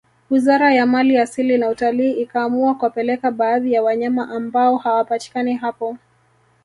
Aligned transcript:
wizara 0.29 0.73
ya 0.73 0.85
mali 0.85 1.17
asili 1.17 1.57
na 1.57 1.69
utalii 1.69 2.11
ikaamua 2.11 2.75
kuwapeleka 2.75 3.31
baadhi 3.31 3.73
ya 3.73 3.83
wanyama 3.83 4.29
ambao 4.29 4.77
hawapatikani 4.77 5.53
hapo 5.53 5.97